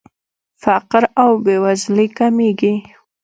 فقر 0.63 1.03
او 1.21 1.31
بېوزلي 1.43 2.07
کمیږي. 2.17 2.73